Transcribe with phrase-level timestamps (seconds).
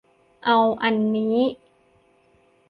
[0.45, 1.35] เอาอันนี้